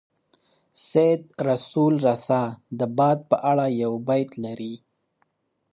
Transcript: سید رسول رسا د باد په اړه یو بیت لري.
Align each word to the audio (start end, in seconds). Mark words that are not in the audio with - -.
سید 0.87 1.21
رسول 1.47 1.93
رسا 2.07 2.43
د 2.79 2.81
باد 2.97 3.19
په 3.29 3.37
اړه 3.51 3.65
یو 3.83 3.91
بیت 4.07 4.31
لري. 4.43 4.75